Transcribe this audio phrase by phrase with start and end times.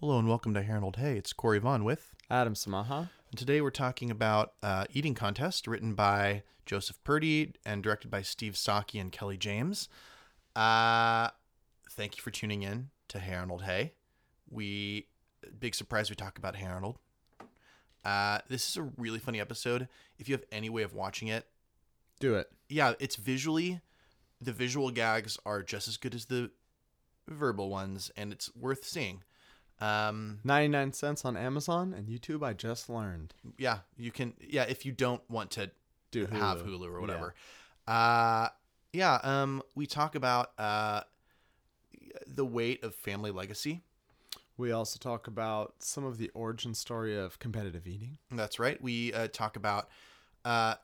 [0.00, 1.16] Hello and welcome to Harold Hey.
[1.18, 2.14] It's Corey Vaughn with.
[2.30, 3.10] Adam Samaha.
[3.30, 8.22] And today we're talking about uh, Eating Contest, written by Joseph Purdy and directed by
[8.22, 9.88] Steve Socki and Kelly James.
[10.56, 11.28] Uh,
[11.90, 13.92] thank you for tuning in to Harold Hey.
[14.48, 15.06] We
[15.58, 16.98] big surprise we talk about Harold.
[18.02, 19.86] Uh, this is a really funny episode.
[20.18, 21.46] If you have any way of watching it,
[22.20, 22.50] Do it.
[22.70, 23.80] yeah, it's visually
[24.40, 26.50] the visual gags are just as good as the
[27.28, 29.22] verbal ones, and it's worth seeing.
[29.80, 33.34] Um, 99 cents on Amazon and YouTube, I just learned.
[33.58, 34.34] yeah, you can.
[34.40, 35.70] Yeah, if you don't want to
[36.10, 36.80] Do have Hulu.
[36.80, 37.34] Hulu or whatever.
[37.86, 38.48] Uh,
[38.92, 39.18] yeah.
[39.22, 41.02] Um, we talk about uh,
[42.26, 43.80] the weight of family legacy.
[44.56, 48.18] We also talk about some of the origin story of competitive eating.
[48.30, 48.80] That's right.
[48.82, 49.88] We uh, talk about
[50.44, 50.74] uh,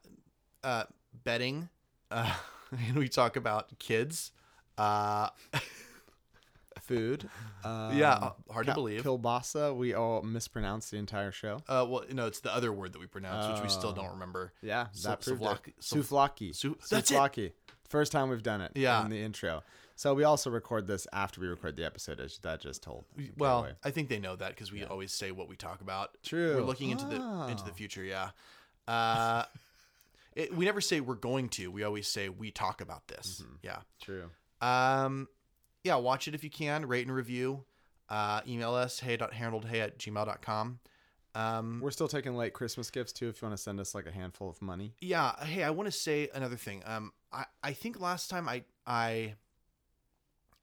[0.64, 0.84] uh,
[1.24, 1.68] betting,
[2.10, 2.34] uh,
[2.88, 4.32] and we talk about kids.
[4.78, 5.28] Uh,
[6.86, 7.28] Food.
[7.64, 9.02] Um, Yeah, hard to believe.
[9.02, 9.74] Kielbasa.
[9.74, 11.56] We all mispronounced the entire show.
[11.68, 13.94] uh, well, no, it's the other word that we pronounce, which we still Oh.
[13.94, 14.52] don't remember.
[14.62, 15.80] Yeah, that proved souvlaki- it.
[15.80, 16.54] Souvlaki.
[16.54, 17.14] Su- that's it.
[17.16, 17.52] Souvlaki.
[17.88, 18.70] First time we've done it.
[18.76, 19.04] Yeah.
[19.04, 19.62] In the intro.
[19.96, 23.04] So we also record this after we record the episode, as that just told.
[23.36, 23.66] Well.
[23.82, 26.10] I think they know that because we always say what we talk about.
[26.22, 26.54] True.
[26.56, 27.16] We're looking into the
[27.50, 27.74] into the Oh.
[27.74, 28.04] future.
[28.04, 28.30] Yeah.
[28.86, 29.44] Uh,
[30.36, 31.68] it, we never say we're going to.
[31.70, 33.42] We always say we talk about this.
[33.42, 33.54] Mm-hmm.
[33.62, 33.78] Yeah.
[34.00, 34.30] true.
[34.60, 35.28] Um,
[35.86, 35.96] yeah.
[35.96, 36.86] Watch it if you can.
[36.86, 37.64] Rate and review.
[38.08, 40.78] Uh, email us hey.haroldhey at gmail.com.
[41.34, 43.28] Um, We're still taking late Christmas gifts too.
[43.28, 44.94] If you want to send us like a handful of money.
[45.00, 45.32] yeah.
[45.44, 46.82] Hey, I want to say another thing.
[46.86, 49.34] Um, I I think last time I I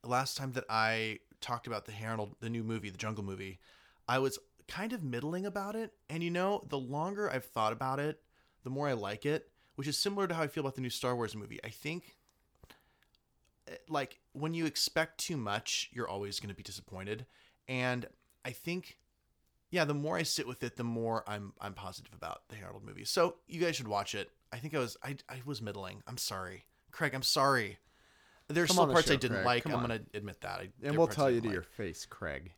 [0.02, 3.60] last time that I talked about the Harold the new movie, the Jungle movie,
[4.08, 5.92] I was kind of middling about it.
[6.08, 8.20] And you know, the longer I've thought about it,
[8.64, 10.90] the more I like it, which is similar to how I feel about the new
[10.90, 11.60] Star Wars movie.
[11.62, 12.16] I think
[13.88, 17.26] like when you expect too much, you're always going to be disappointed.
[17.68, 18.06] And
[18.44, 18.98] I think
[19.70, 22.84] yeah, the more I sit with it, the more I'm I'm positive about the Harold
[22.84, 23.04] movie.
[23.04, 24.30] So you guys should watch it.
[24.52, 26.02] I think I was I, I was middling.
[26.06, 27.12] I'm sorry, Craig.
[27.14, 27.78] I'm sorry.
[28.48, 29.46] There's Come still on the parts I didn't Craig.
[29.46, 29.62] like.
[29.64, 29.88] Come I'm on.
[29.88, 30.60] gonna admit that.
[30.60, 32.52] I, And we'll tell you to didn't your face, Craig.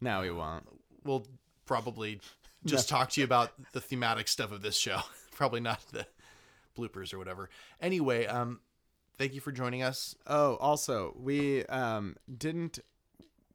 [0.00, 0.68] No, we won't.
[1.04, 1.26] We'll
[1.66, 2.20] probably
[2.64, 5.00] just talk to you about the thematic stuff of this show.
[5.32, 6.06] probably not the
[6.78, 7.50] bloopers or whatever.
[7.80, 8.60] Anyway, um,
[9.18, 10.14] thank you for joining us.
[10.26, 12.78] Oh, also, we um didn't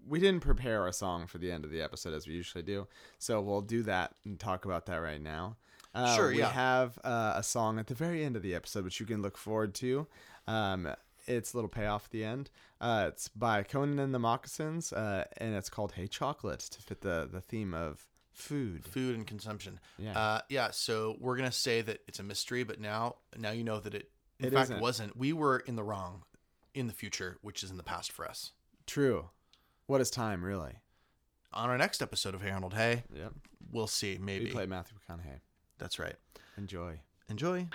[0.07, 2.87] we didn't prepare a song for the end of the episode as we usually do,
[3.19, 5.57] so we'll do that and talk about that right now.
[5.93, 6.49] Uh, Sure, we yeah.
[6.51, 9.37] have uh, a song at the very end of the episode which you can look
[9.37, 10.05] forward to.
[10.47, 10.87] Um,
[11.25, 12.49] it's a little payoff at the end.
[12.79, 17.01] Uh, it's by Connan and the Moccasins, uh, and it's called "Hey Chocolate" to fit
[17.01, 18.85] the the theme of food.
[18.85, 19.79] Food and consumption.
[19.97, 20.17] Yeah.
[20.17, 20.69] Uh, yeah.
[20.71, 24.09] So we're gonna say that it's a mystery, but now now you know that it
[24.39, 24.79] in It fact isn't.
[24.81, 25.17] wasn't.
[25.17, 26.23] We were in the wrong
[26.73, 28.51] in the future, which is in the past for us.
[28.85, 29.29] True.
[29.87, 30.75] What is time really?
[31.53, 33.33] On our next episode of Harold Hey, Yep.
[33.71, 34.17] we'll see.
[34.19, 35.39] Maybe We play Matthew McConaughey.
[35.79, 36.15] that's right.
[36.57, 36.99] Enjoy.
[37.29, 37.67] Enjoy.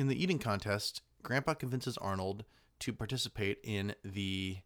[0.00, 2.46] In the eating contest, Grandpa convinces Arnold
[2.78, 4.56] to participate in the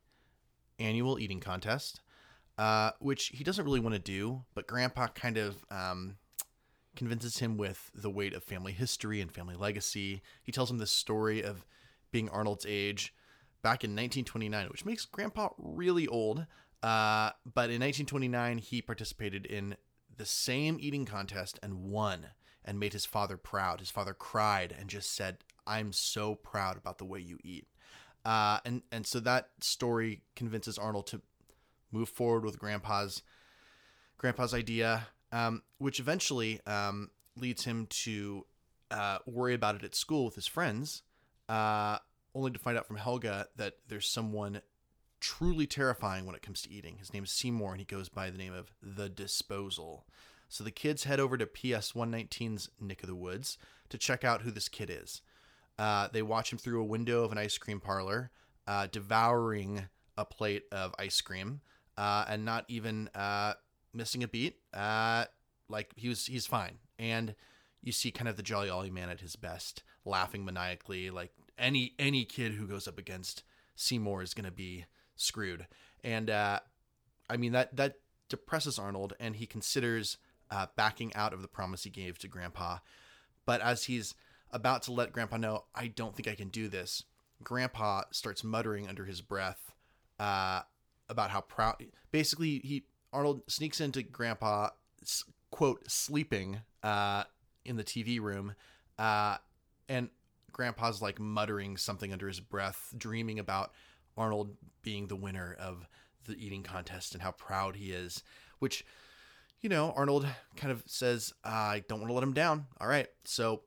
[0.78, 2.02] annual eating contest,
[2.56, 6.18] uh, which he doesn't really want to do, but Grandpa kind of um,
[6.94, 10.22] convinces him with the weight of family history and family legacy.
[10.44, 11.66] He tells him this story of
[12.12, 13.12] being Arnold's age
[13.60, 16.46] back in 1929, which makes Grandpa really old.
[16.80, 19.74] Uh, but in 1929, he participated in
[20.16, 22.28] the same eating contest and won
[22.64, 23.80] and made his father proud.
[23.80, 27.66] His father cried and just said, I'm so proud about the way you eat.
[28.24, 31.20] Uh, and, and so that story convinces Arnold to
[31.92, 33.22] move forward with Grandpa's
[34.16, 38.46] Grandpa's idea, um, which eventually um, leads him to
[38.90, 41.02] uh, worry about it at school with his friends,
[41.48, 41.98] uh,
[42.34, 44.62] only to find out from Helga that there's someone
[45.20, 46.98] truly terrifying when it comes to eating.
[46.98, 50.06] His name is Seymour, and he goes by the name of the Disposal.
[50.54, 53.58] So the kids head over to PS 119's Nick of the Woods
[53.88, 55.20] to check out who this kid is.
[55.80, 58.30] Uh, they watch him through a window of an ice cream parlor,
[58.68, 61.60] uh, devouring a plate of ice cream,
[61.98, 63.54] uh, and not even uh,
[63.92, 64.58] missing a beat.
[64.72, 65.24] Uh,
[65.68, 66.78] like he was, he's fine.
[67.00, 67.34] And
[67.82, 71.10] you see kind of the jolly ollie man at his best, laughing maniacally.
[71.10, 73.42] Like any any kid who goes up against
[73.74, 74.84] Seymour is going to be
[75.16, 75.66] screwed.
[76.04, 76.60] And uh,
[77.28, 77.96] I mean that that
[78.28, 80.16] depresses Arnold, and he considers
[80.50, 82.78] uh, backing out of the promise he gave to Grandpa.
[83.46, 84.14] But as he's
[84.50, 87.04] about to let Grandpa know, I don't think I can do this,
[87.42, 89.72] Grandpa starts muttering under his breath
[90.18, 90.62] uh,
[91.08, 91.84] about how proud.
[92.10, 94.70] Basically, he Arnold sneaks into Grandpa,
[95.50, 97.24] quote, sleeping uh,
[97.64, 98.54] in the TV room,
[98.98, 99.36] uh,
[99.88, 100.08] and
[100.52, 103.72] Grandpa's like muttering something under his breath, dreaming about
[104.16, 105.86] Arnold being the winner of
[106.26, 108.22] the eating contest and how proud he is,
[108.58, 108.84] which
[109.64, 110.26] you know, Arnold
[110.56, 113.62] kind of says, "I don't want to let him down." All right, so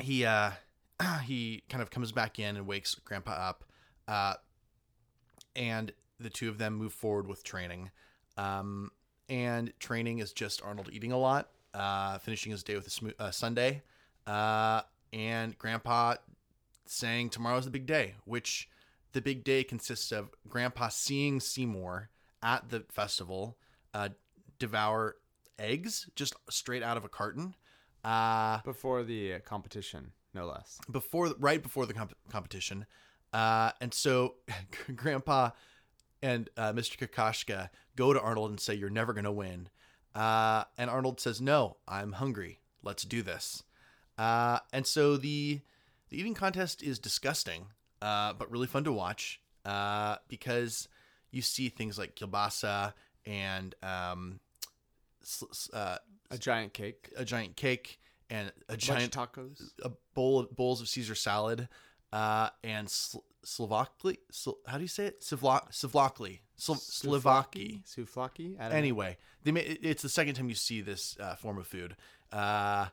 [0.00, 0.52] he uh,
[1.24, 3.64] he kind of comes back in and wakes Grandpa up,
[4.08, 4.34] uh,
[5.54, 7.90] and the two of them move forward with training.
[8.38, 8.92] Um,
[9.28, 13.20] and training is just Arnold eating a lot, uh, finishing his day with a smo-
[13.20, 13.82] uh, Sunday,
[14.26, 14.80] uh,
[15.12, 16.14] and Grandpa
[16.86, 18.70] saying tomorrow's the big day, which
[19.12, 22.08] the big day consists of Grandpa seeing Seymour
[22.42, 23.58] at the festival
[23.92, 24.08] uh,
[24.68, 25.16] devour
[25.58, 27.54] eggs just straight out of a carton.
[28.04, 30.78] Uh, Before the uh, competition, no less.
[30.90, 32.86] before right before the comp- competition
[33.32, 34.34] uh, and so
[34.96, 35.50] grandpa
[36.22, 39.68] and uh, mr kokoshka go to arnold and say you're never going to win
[40.14, 43.62] uh, and arnold says no i'm hungry let's do this
[44.18, 45.60] uh, and so the
[46.10, 47.66] the eating contest is disgusting
[48.02, 50.88] uh, but really fun to watch uh, because
[51.30, 52.92] you see things like kielbasa
[53.24, 54.40] and um,
[55.72, 55.98] uh,
[56.30, 57.10] A giant cake.
[57.16, 57.98] a giant cake
[58.30, 59.60] and a of giant tacos.
[59.82, 61.68] a bowl of bowls of Caesar salad,
[62.12, 64.16] uh, and sl- Slovakli.
[64.30, 65.22] Sl- how do you say it?
[65.22, 66.40] Slovak Slovakli.
[66.56, 67.82] Slo- Slovaki.
[67.84, 68.56] Souvlaki?
[68.58, 68.76] I don't know.
[68.76, 71.96] Anyway, they ma- it- it's the second time you see this uh, form of food,
[72.32, 72.86] uh,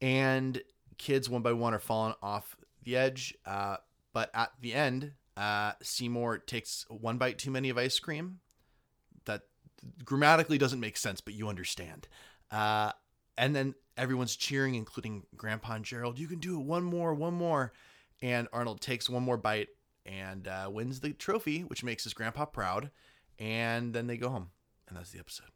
[0.00, 0.62] and
[0.98, 3.34] kids one by one are falling off the edge.
[3.44, 3.76] Uh,
[4.12, 8.40] but at the end, uh, Seymour takes one bite too many of ice cream.
[10.04, 12.08] Grammatically doesn't make sense, but you understand.
[12.50, 12.92] Uh,
[13.38, 16.18] and then everyone's cheering, including Grandpa and Gerald.
[16.18, 16.64] You can do it.
[16.64, 17.72] One more, one more.
[18.22, 19.68] And Arnold takes one more bite
[20.04, 22.90] and uh, wins the trophy, which makes his grandpa proud.
[23.38, 24.50] And then they go home,
[24.88, 25.46] and that's the episode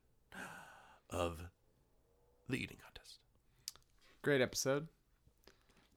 [1.11, 1.39] of
[2.49, 3.19] the eating contest.
[4.23, 4.89] Great episode.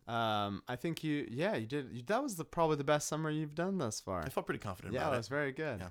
[0.07, 1.89] Um, I think you, yeah, you did.
[1.91, 4.21] You, that was the probably the best summer you've done thus far.
[4.21, 5.19] I felt pretty confident Yeah, about that it.
[5.19, 5.81] was very good.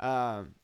[0.00, 0.54] Um,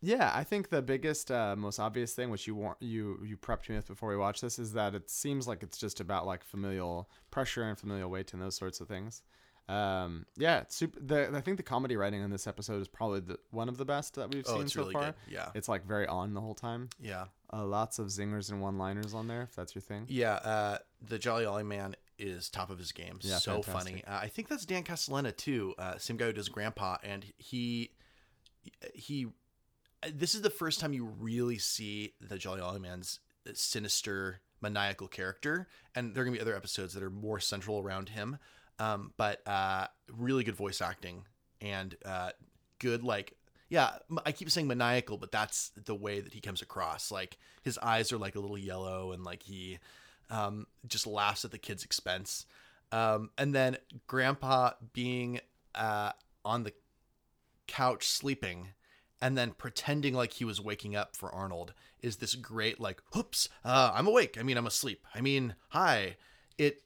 [0.00, 3.68] yeah, I think the biggest, uh, most obvious thing, which you want you you prepped
[3.68, 6.44] me with before we watch this, is that it seems like it's just about like
[6.44, 9.22] familial pressure and familial weight and those sorts of things.
[9.68, 10.98] Um, yeah, it's super.
[10.98, 13.84] The, I think the comedy writing in this episode is probably the, one of the
[13.84, 15.04] best that we've Oh, seen so really far.
[15.06, 15.14] good.
[15.28, 16.88] Yeah, It's like very on the whole time.
[16.98, 20.06] yeah, Uh, lots of zingers and one-liners on there, if that's your thing.
[20.08, 20.36] yeah.
[20.36, 23.18] Uh, the Jolly Ollie Man is top of his game.
[23.20, 23.72] Yeah, so fantastic.
[23.92, 24.04] funny.
[24.06, 25.74] Uh, I think that's Dan Castellaneta too.
[25.78, 27.90] Uh, same guy who does Grandpa, and he
[28.94, 29.26] he.
[30.12, 33.20] This is the first time you really see the Jolly Ollie Man's
[33.54, 38.10] sinister, maniacal character, and there are gonna be other episodes that are more central around
[38.10, 38.38] him.
[38.78, 41.24] Um, but uh, really good voice acting
[41.60, 42.30] and uh,
[42.78, 43.34] good like
[43.68, 43.90] yeah
[44.24, 48.12] i keep saying maniacal but that's the way that he comes across like his eyes
[48.12, 49.78] are like a little yellow and like he
[50.30, 52.46] um, just laughs at the kid's expense
[52.92, 55.40] um, and then grandpa being
[55.74, 56.12] uh,
[56.44, 56.72] on the
[57.66, 58.68] couch sleeping
[59.20, 63.48] and then pretending like he was waking up for arnold is this great like whoops
[63.64, 66.16] uh, i'm awake i mean i'm asleep i mean hi
[66.56, 66.82] it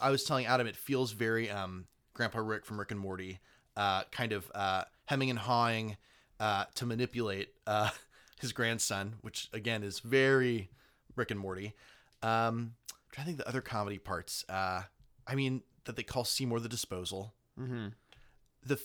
[0.00, 3.38] I was telling Adam, it feels very um, Grandpa Rick from Rick and Morty,
[3.76, 5.96] uh, kind of uh, hemming and hawing
[6.38, 7.90] uh, to manipulate uh,
[8.40, 10.70] his grandson, which again is very
[11.16, 11.74] Rick and Morty.
[12.22, 14.44] Um, I'm trying to think the other comedy parts.
[14.48, 14.82] Uh,
[15.26, 17.34] I mean, that they call Seymour the disposal.
[17.58, 17.88] Mm-hmm.
[18.64, 18.76] The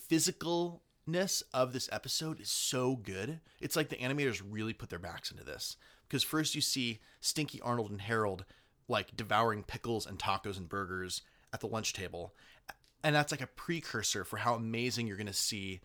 [1.07, 3.39] physicalness of this episode is so good.
[3.59, 7.61] It's like the animators really put their backs into this because first you see Stinky
[7.61, 8.45] Arnold and Harold
[8.87, 11.21] like devouring pickles and tacos and burgers
[11.53, 12.33] at the lunch table.
[13.03, 15.81] And that's like a precursor for how amazing you're going to see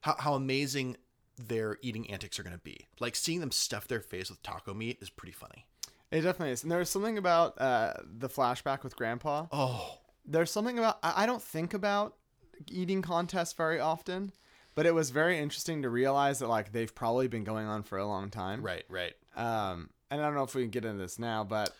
[0.00, 0.96] how, how amazing
[1.36, 2.88] their eating antics are going to be.
[3.00, 5.66] Like seeing them stuff their face with taco meat is pretty funny.
[6.10, 6.62] It definitely is.
[6.62, 9.46] And there's something about uh, the flashback with Grandpa.
[9.52, 12.16] Oh, There's something about I I don't think about
[12.68, 14.32] eating contests very often,
[14.74, 17.98] but it was very interesting to realize that like they've probably been going on for
[17.98, 18.62] a long time.
[18.62, 19.14] right, right.
[19.36, 21.70] Um, and I don't know if we can get into this now, but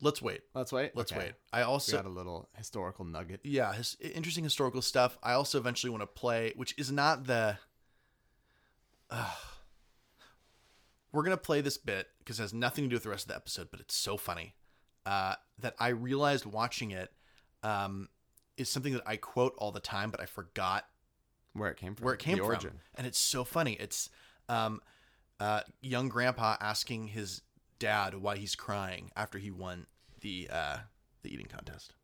[0.00, 0.42] Let's wait.
[0.54, 0.92] let's wait.
[0.94, 1.20] Let's Okay.
[1.26, 1.32] wait.
[1.52, 3.40] I We also got a little historical nugget.
[3.42, 5.18] yeah, his, interesting historical stuff.
[5.24, 7.58] I also eventually want to play, which is not the.
[9.10, 9.32] Uh,
[11.12, 13.28] we're gonna play this bit because it has nothing to do with the rest of
[13.28, 14.54] the episode, but it's so funny
[15.06, 17.10] uh, that I realized watching it
[17.62, 18.08] um,
[18.58, 20.84] is something that I quote all the time, but I forgot
[21.54, 22.04] Where it came from.
[22.04, 22.80] where it came the from, origin.
[22.94, 23.74] and it's so funny.
[23.74, 24.10] It's
[24.48, 24.80] um,
[25.40, 27.42] uh, young grandpa asking his
[27.78, 29.86] dad why he's crying after he won
[30.20, 30.76] the uh,
[31.22, 31.94] the the eating contest.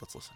[0.00, 0.34] Let's listen.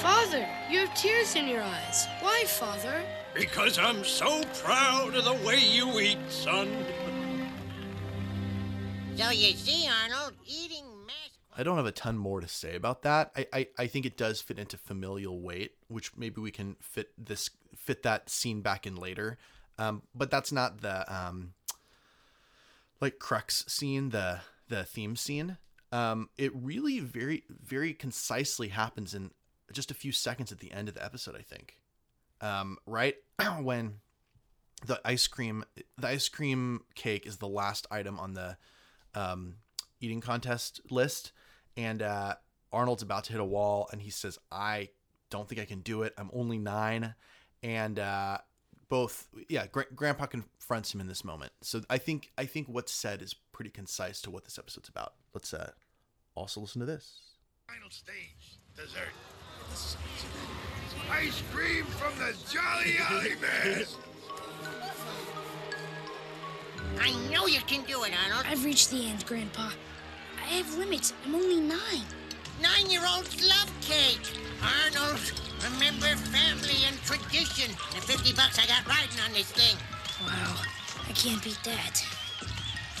[0.00, 2.06] Father, you have tears in your eyes.
[2.20, 3.02] Why, Father?
[3.34, 6.68] Because I'm so proud of the way you eat, son.
[9.16, 11.38] So you see, Arnold, eating mashed.
[11.56, 13.30] I don't have a ton more to say about that.
[13.36, 17.10] I, I, I think it does fit into familial weight, which maybe we can fit
[17.16, 19.38] this fit that scene back in later.
[19.78, 21.54] Um, but that's not the um,
[23.00, 25.58] like crux scene, the the theme scene.
[25.92, 29.30] Um, it really very very concisely happens in
[29.72, 31.36] just a few seconds at the end of the episode.
[31.36, 31.76] I think,
[32.40, 33.14] um, right
[33.60, 34.00] when
[34.84, 35.64] the ice cream
[35.96, 38.56] the ice cream cake is the last item on the
[39.14, 39.56] um,
[40.00, 41.32] eating contest list,
[41.76, 42.34] and uh,
[42.72, 44.90] Arnold's about to hit a wall, and he says, "I
[45.30, 46.14] don't think I can do it.
[46.18, 47.14] I'm only nine.
[47.62, 48.38] and uh,
[48.88, 51.52] both, yeah, Gra- Grandpa confronts him in this moment.
[51.62, 55.14] So I think I think what's said is pretty concise to what this episode's about.
[55.32, 55.70] Let's uh,
[56.34, 57.20] also listen to this.
[57.66, 59.14] Final stage, dessert.
[61.10, 63.84] Ice cream from the Jolly Ollie Man.
[67.00, 68.46] I know you can do it, Arnold.
[68.48, 69.70] I've reached the end, Grandpa.
[70.42, 71.12] I have limits.
[71.24, 72.04] I'm only nine.
[72.62, 74.20] Nine-year-olds love cake.
[74.62, 75.20] Arnold,
[75.62, 77.70] remember family and tradition.
[77.94, 79.76] The 50 bucks I got riding on this thing.
[80.22, 80.56] Wow,
[81.08, 82.04] I can't beat that.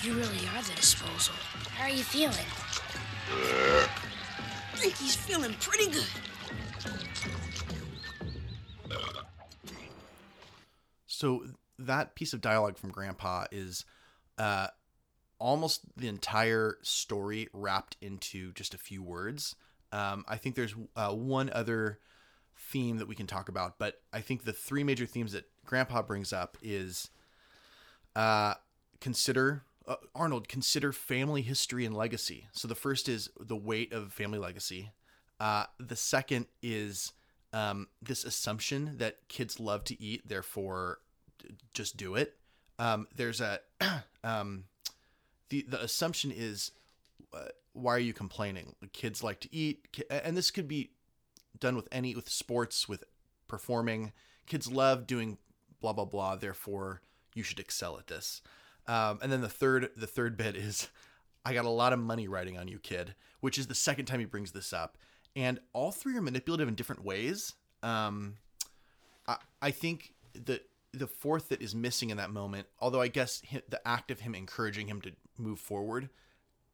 [0.02, 1.34] You really are the disposal.
[1.76, 2.46] How are you feeling?
[3.30, 6.04] I think he's feeling pretty good.
[11.06, 11.44] So
[11.78, 13.84] that piece of dialogue from Grandpa is
[14.38, 14.68] uh,
[15.38, 19.56] almost the entire story wrapped into just a few words.
[19.92, 21.98] Um, I think there's uh, one other
[22.56, 26.02] theme that we can talk about, but I think the three major themes that Grandpa
[26.02, 27.10] brings up is
[28.16, 28.54] uh,
[29.00, 32.48] consider uh, Arnold consider family history and legacy.
[32.52, 34.92] So the first is the weight of family legacy.
[35.38, 37.12] Uh, the second is
[37.52, 41.00] um, this assumption that kids love to eat, therefore
[41.72, 42.36] just do it.
[42.78, 43.60] Um, there's a
[44.24, 44.64] um,
[45.48, 46.72] the the assumption is
[47.32, 48.74] uh, why are you complaining?
[48.92, 50.90] Kids like to eat, and this could be
[51.58, 53.04] done with any with sports, with
[53.48, 54.12] performing.
[54.46, 55.38] Kids love doing
[55.80, 56.36] blah blah blah.
[56.36, 57.02] Therefore,
[57.34, 58.42] you should excel at this.
[58.86, 60.88] Um, and then the third the third bit is
[61.44, 64.20] I got a lot of money riding on you, kid, which is the second time
[64.20, 64.96] he brings this up.
[65.36, 67.54] And all three are manipulative in different ways.
[67.82, 68.36] Um,
[69.26, 70.60] I, I think the
[70.98, 74.34] the fourth that is missing in that moment, although I guess the act of him
[74.34, 76.08] encouraging him to move forward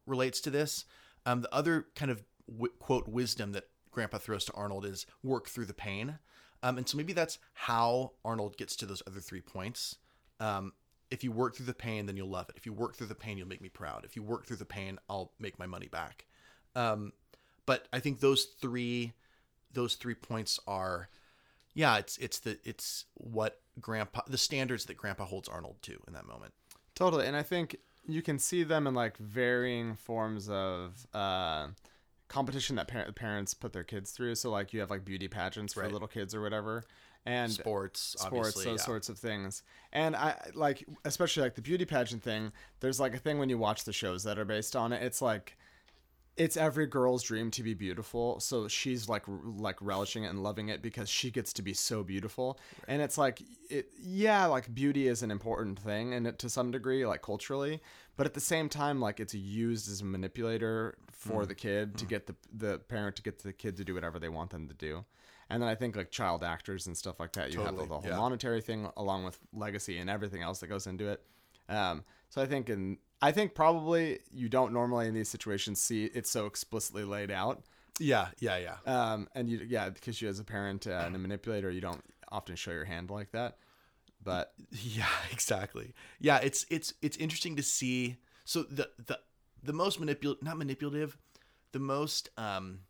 [0.07, 0.85] relates to this.
[1.27, 5.49] Um, the other kind of w- quote wisdom that Grandpa throws to Arnold is work
[5.49, 6.19] through the pain.
[6.62, 9.97] Um, and so maybe that's how Arnold gets to those other three points.
[10.39, 10.73] Um,
[11.11, 12.57] if you work through the pain, then you'll love it.
[12.57, 14.05] If you work through the pain, you'll make me proud.
[14.05, 16.27] If you work through the pain, I'll make my money back.
[16.77, 17.12] Um,
[17.67, 19.12] but I think those three,
[19.73, 21.09] those three points are,
[21.75, 26.13] yeah, it's it's the it's what Grandpa the standards that Grandpa holds Arnold to in
[26.13, 26.53] that moment.
[26.95, 31.69] Totally, and I think you can see them in like varying forms of uh,
[32.29, 34.35] competition that par- parents put their kids through.
[34.35, 35.93] So like you have like beauty pageants for Right.
[35.93, 36.85] little kids or whatever,
[37.27, 38.77] and Sports, sports, those yeah.
[38.85, 39.63] sorts of things.
[39.93, 42.53] And I like especially like the beauty pageant thing.
[42.81, 45.03] There's like a thing when you watch the shows that are based on it.
[45.03, 45.57] It's like
[46.40, 49.25] it's every girl's dream to be beautiful so she's like
[49.59, 52.59] like relishing it and loving it because she gets to be so beautiful.
[52.88, 56.70] And it's like it yeah like beauty is an important thing and it to some
[56.70, 57.80] degree like culturally
[58.16, 62.06] but at the same time like it's used as a manipulator for the kid to
[62.06, 64.75] get the the parent to get the kid to do whatever they want them to
[64.75, 65.04] do.
[65.50, 67.94] And then I think like child actors and stuff like that, you have the, the
[67.94, 68.16] whole yeah.
[68.16, 71.23] monetary thing along with legacy and everything else that goes into it.
[71.68, 76.07] Um, so I think in I think probably you don't normally in these situations see
[76.07, 77.63] it so explicitly laid out.
[77.99, 78.77] Yeah, yeah, yeah.
[78.87, 82.03] Um, and you yeah because you as a parent uh, and a manipulator you don't
[82.33, 83.59] often show your hand like that.
[84.23, 85.93] But Yeah, exactly.
[86.19, 88.17] Yeah, it's it's it's interesting to see.
[88.45, 89.19] So the the
[89.63, 91.19] the most manipul not manipulative,
[91.73, 92.81] the most um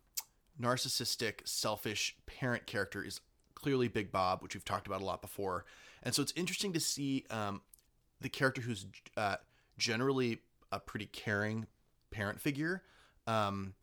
[0.61, 3.21] narcissistic, selfish parent character is
[3.55, 5.65] clearly Big Bob, which we've talked about a lot before.
[6.03, 7.61] And so it's interesting to see um
[8.21, 8.85] the character who's
[9.17, 9.37] uh
[9.77, 10.39] generally
[10.71, 11.67] a pretty caring
[12.11, 12.83] parent figure.
[13.27, 13.73] Um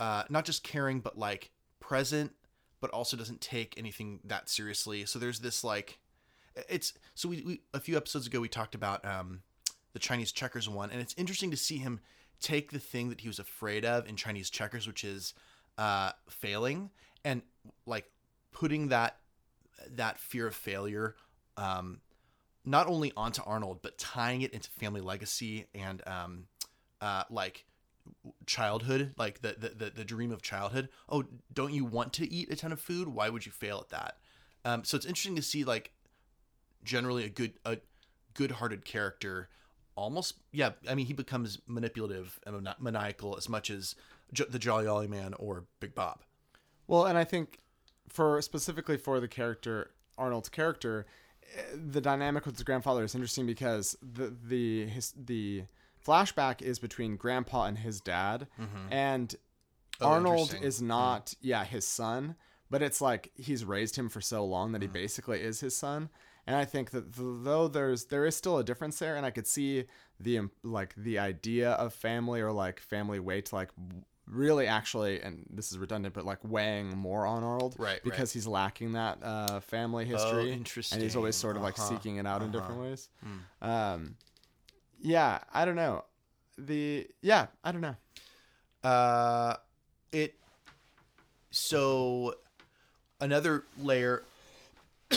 [0.00, 1.50] uh not just caring but like
[1.80, 2.32] present
[2.80, 5.06] but also doesn't take anything that seriously.
[5.06, 5.98] So there's this like
[6.68, 9.42] it's so we, we a few episodes ago we talked about um
[9.92, 12.00] the Chinese checkers one and it's interesting to see him
[12.40, 15.34] take the thing that he was afraid of in Chinese checkers which is
[15.78, 16.90] uh failing
[17.24, 17.42] and
[17.86, 18.10] like
[18.52, 19.16] putting that
[19.90, 21.14] that fear of failure
[21.56, 22.00] um
[22.66, 26.44] not only onto Arnold, but tying it into family legacy and um,
[27.00, 27.64] uh, like
[28.44, 30.88] childhood, like the, the the the dream of childhood.
[31.08, 33.08] Oh, don't you want to eat a ton of food?
[33.08, 34.18] Why would you fail at that?
[34.64, 35.92] Um, so it's interesting to see like
[36.82, 37.78] generally a good a
[38.34, 39.48] good-hearted character
[39.96, 43.94] almost yeah i mean he becomes manipulative and maniacal as much as
[44.32, 46.20] J- the jolly ollie man or big bob
[46.86, 47.60] Well, and I think
[48.08, 51.06] for specifically for the character Arnold's character,
[51.74, 55.64] the dynamic with his grandfather is interesting because the the his, the
[56.06, 58.92] flashback is between grandpa and his dad, mm-hmm.
[58.92, 59.36] and
[60.00, 62.36] Oh, Arnold is not yeah his son,
[62.70, 64.92] but it's like he's raised him for so long that he mm.
[64.92, 66.10] basically is his son.
[66.46, 69.30] And I think that th- though there's there is still a difference there, and I
[69.30, 69.84] could see
[70.20, 73.70] the like the idea of family or like family weight like
[74.28, 78.32] really actually, and this is redundant, but like weighing more on Arnold, Right, Because right.
[78.32, 82.26] he's lacking that uh, family history, and he's always sort of like Uh-huh, seeking it
[82.26, 82.82] out in different uh-huh.
[82.82, 83.08] ways.
[83.62, 84.16] Um,
[85.00, 86.04] yeah, I don't know.
[86.58, 87.96] The yeah, I don't know.
[88.82, 89.56] Uh,
[90.12, 90.34] it.
[91.50, 92.34] So,
[93.20, 94.22] another layer.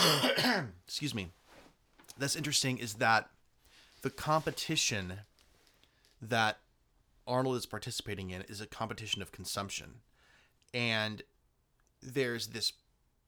[0.85, 1.31] excuse me.
[2.17, 2.77] That's interesting.
[2.77, 3.29] Is that
[4.01, 5.19] the competition
[6.21, 6.57] that
[7.29, 10.01] Arnold is participating in is a competition of consumption,
[10.73, 11.21] and
[12.01, 12.73] there's this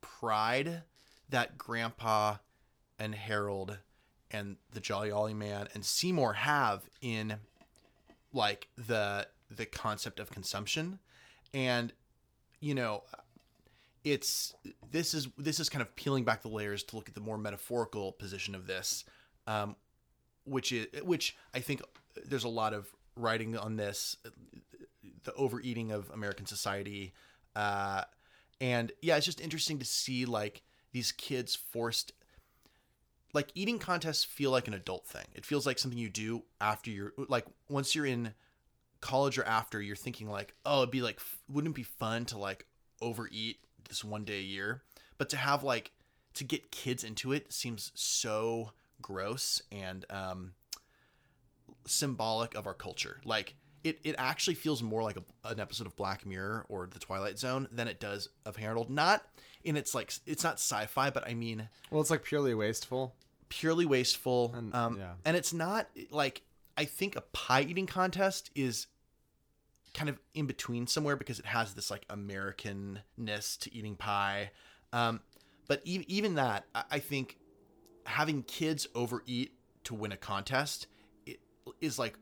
[0.02, 0.82] pride
[1.30, 2.38] that Grandpa
[3.00, 3.78] and Harold
[4.32, 7.36] and the Jolly Ollie Man and Seymour have in
[8.34, 11.00] like the the concept of consumption.
[11.54, 11.94] And
[12.62, 13.04] you know
[14.04, 14.54] it's
[14.92, 17.38] this is this is kind of peeling back the layers to look at the more
[17.38, 19.04] metaphorical position of this
[19.48, 19.76] um
[20.46, 21.82] which is which i think
[22.26, 24.16] there's a lot of writing on this
[25.24, 27.14] the overeating of american society
[27.56, 28.04] uh
[28.60, 30.62] and yeah it's just interesting to see like
[30.94, 32.14] these kids forced
[33.34, 35.26] like eating contests feel like an adult thing.
[35.34, 38.34] It feels like something you do after you're like once you're in
[39.00, 42.38] college or after you're thinking like, oh, it'd be like wouldn't it be fun to
[42.38, 42.66] like
[43.02, 44.84] overeat this one day a year?
[45.18, 45.92] But to have like
[46.36, 48.72] to get kids into it seems so
[49.02, 50.54] gross and um
[51.86, 53.20] symbolic of our culture.
[53.26, 57.00] Like it, it actually feels more like a, an episode of Black Mirror or The
[57.00, 58.90] Twilight Zone than it does of Harold.
[58.90, 59.24] Not
[59.64, 63.16] in its like it's not sci-fi, but I mean Well, it's like purely wasteful.
[63.50, 64.54] purely wasteful.
[64.56, 65.14] And- um, yeah.
[65.26, 66.42] and it's not like
[66.78, 68.88] I think a pie eating contest is
[69.94, 74.52] kind of in between somewhere because it has this like Americanness to eating pie.
[74.94, 75.22] Um,
[75.68, 77.38] but e- even that, I-, I think
[78.06, 79.54] having kids overeat
[79.86, 80.88] to win a contest
[81.80, 82.18] is like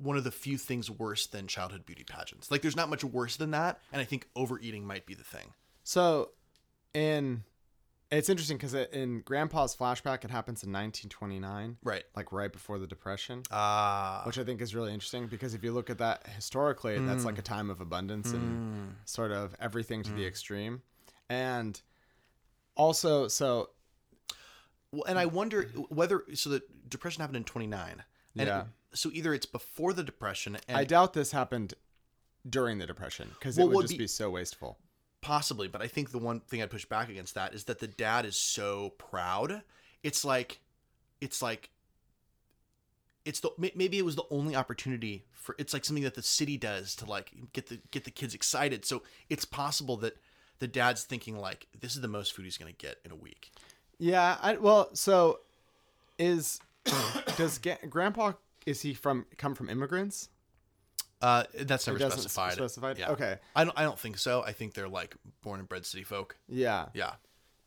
[0.00, 2.50] one of the few things worse than childhood beauty pageants.
[2.50, 5.52] Like there's not much worse than that, and I think overeating might be the thing.
[5.84, 6.30] So,
[6.94, 7.44] in
[8.10, 12.04] it's interesting because in Grandpa's flashback, it happens in 1929, Right.
[12.16, 14.22] like right before the Depression, Ah.
[14.24, 17.38] which I think is really interesting because if you look at that historically, that's like
[17.38, 17.46] a mm.
[17.46, 18.94] time of abundance and mm.
[19.04, 20.28] sort of everything to the mm.
[20.28, 20.82] extreme,
[21.28, 21.80] and
[22.76, 23.70] also so
[24.90, 28.04] Well, and I wonder whether so the depression happened in 29.
[28.36, 28.60] And Yeah.
[28.62, 28.66] it-
[28.98, 31.74] so either it's before the depression and I doubt this happened
[32.48, 34.78] during the Depression because Well, it would just be- be so wasteful.
[35.20, 37.88] possibly, but I think the one thing I'd push back against that is that the
[37.88, 39.62] dad is so proud.
[40.02, 40.60] It's like
[41.20, 41.70] it's like
[43.24, 46.56] it's the maybe it was the only opportunity for it's like something that the city
[46.56, 48.84] does to like get the get the kids excited.
[48.86, 50.16] So it's possible that
[50.60, 53.16] the dad's thinking like this is the most food he's going to get in a
[53.16, 53.50] week.
[53.98, 55.40] Yeah, I well, so
[56.18, 56.60] is
[57.38, 58.32] does Ga- Grandpa
[58.66, 60.28] is he from come from immigrants?
[61.20, 62.52] Uh, that's never doesn't specified.
[62.52, 62.98] specified?
[62.98, 63.10] Yeah.
[63.10, 63.38] Okay.
[63.56, 63.76] I don't.
[63.78, 64.42] I don't think so.
[64.44, 66.36] I think they're like born and bred city folk.
[66.48, 66.86] Yeah.
[66.94, 67.12] Yeah.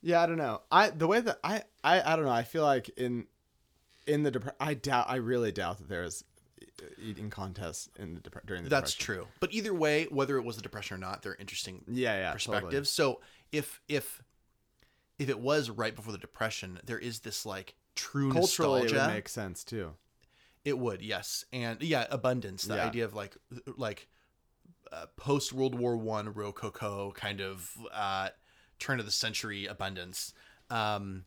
[0.01, 0.61] Yeah, I don't know.
[0.71, 2.31] I the way that I I I don't know.
[2.31, 3.25] I feel like in
[4.07, 6.23] in the depre- I doubt I really doubt that there's
[6.97, 9.23] eating contests in the depre- during the That's depression.
[9.25, 9.27] true.
[9.39, 12.89] But either way, whether it was the depression or not, they're interesting Yeah, yeah, perspectives.
[12.89, 14.23] So if if
[15.19, 18.95] if it was right before the depression, there is this like true Culturally, nostalgia.
[18.95, 19.93] it would make sense too.
[20.63, 22.63] It would, yes, and yeah, abundance.
[22.63, 22.85] The Yeah.
[22.85, 23.35] idea of like
[23.77, 24.07] like
[24.91, 28.29] uh, post World War One Rococo kind of uh,
[28.79, 30.33] turn of the century abundance,
[30.69, 31.25] um,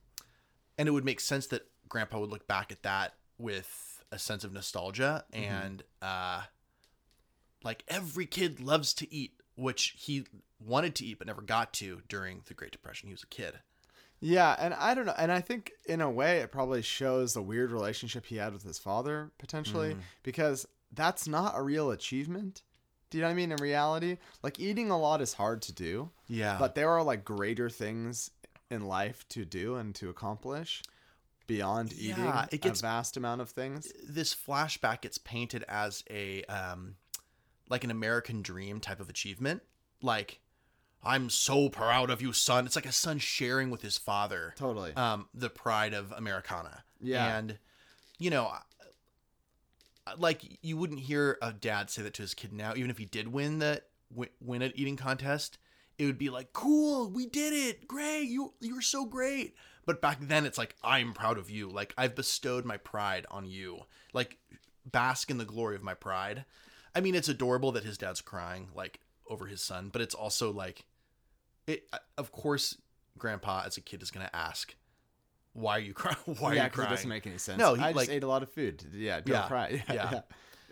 [0.79, 4.45] and it would make sense that Grandpa would look back at that with a sense
[4.45, 5.45] of nostalgia Mm-hmm.
[5.53, 6.43] and uh,
[7.65, 10.27] like every kid loves to eat, which he
[10.61, 13.09] wanted to eat but never got to during the Great Depression.
[13.09, 13.55] He was a kid.
[14.27, 17.43] Yeah, and I don't know, and I think in a way it probably shows the
[17.43, 22.63] weird relationship he had with his father potentially because that's not a real achievement.
[23.11, 23.53] Do you know what I mean?
[23.53, 26.11] In reality, like eating a lot is hard to do.
[26.27, 28.31] Yeah, but there are like greater things
[28.71, 30.83] in life to do and to accomplish.
[31.47, 33.93] beyond eating Yeah, it gets- a vast amount of things.
[34.09, 36.97] this flashback gets painted as a um
[37.69, 39.61] like an American dream type of achievement.
[40.01, 40.41] Like,
[41.07, 42.67] I'm so proud of you, son.
[42.67, 44.55] It's like a son sharing with his father.
[44.57, 44.95] Totally.
[44.95, 46.85] Um, the pride of Americana.
[47.01, 47.37] Yeah.
[47.37, 47.59] And
[48.19, 48.53] you know,
[50.19, 53.05] like you wouldn't hear a dad say that to his kid now, even if he
[53.05, 53.83] did win the
[54.41, 55.59] win, an eating contest.
[55.97, 57.87] It would be like, "Cool, we did it!
[57.87, 59.55] Great, you you were so great."
[59.87, 61.69] But back then, it's like, "I'm proud of you.
[61.69, 63.83] Like I've bestowed my pride on you.
[64.13, 64.39] Like
[64.85, 66.45] bask in the glory of my pride."
[66.97, 70.53] I mean, it's adorable that his dad's crying like over his son, but it's also
[70.53, 70.85] like,
[71.67, 71.89] it.
[72.19, 72.77] Of course,
[73.19, 74.75] Grandpa as a kid is gonna ask,
[75.53, 76.17] "Why are you crying?
[76.39, 77.59] Why are yeah, you 'cause crying?" it doesn't make any sense.
[77.59, 78.85] No, he, I just ate a lot of food.
[78.93, 79.69] Yeah, don't Yeah, cry.
[79.89, 80.11] Yeah, yeah.
[80.13, 80.21] yeah.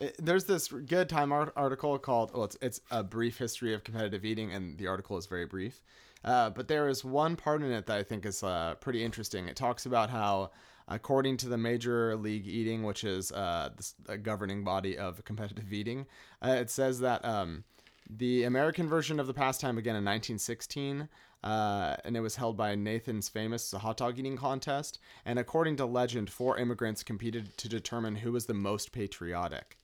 [0.07, 3.85] It- There's this good Time art- article called, well, it's, it's a brief history of
[3.85, 5.83] competitive eating, and the article is very brief.
[6.25, 9.47] Uh, but there is one part in it that I think is uh, pretty interesting.
[9.49, 10.51] It talks about how,
[10.89, 13.71] according to the Major League Eating, which is uh,
[14.09, 16.07] a governing body of competitive eating,
[16.45, 17.65] uh, it says that um,
[18.09, 21.09] the American version of the pastime began in 1916,
[21.43, 24.99] uh, and it was held by Nathan's famous hot dog eating contest.
[25.25, 29.77] And according to legend, four immigrants competed to determine who was the most patriotic.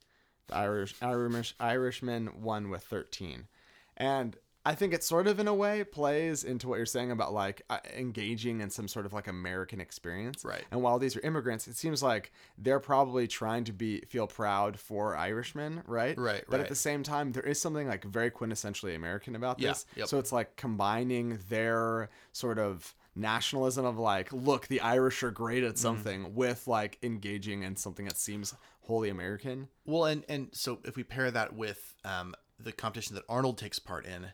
[0.47, 3.49] The Irish, Irish Irishman won with 13,
[3.97, 4.37] and
[4.69, 7.63] I think it sort of in a way plays into what you're saying about like
[7.71, 10.45] uh, engaging in some sort of like American experience.
[10.45, 10.65] Right.
[10.71, 14.79] And while these are immigrants, it seems like they're probably trying to be feel proud
[14.79, 16.19] for Irishmen, right?
[16.19, 19.71] Right, But at the same time, there is something like very quintessentially American about Yeah,
[19.71, 19.87] this.
[19.97, 20.09] yep.
[20.09, 25.63] So it's like combining their sort of nationalism of like, look, the Irish are great
[25.63, 25.71] Mm-hmm.
[25.71, 29.69] at something with like engaging in something that seems wholly American.
[29.87, 33.79] Well, and and so if we pair that with um, the competition that Arnold takes
[33.79, 34.29] part in,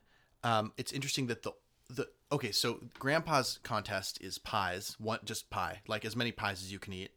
[0.45, 1.53] um, it's interesting that the
[1.91, 6.71] the okay, so Grandpa's contest is pies, one just pie, like as many pies as
[6.73, 7.11] you can eat.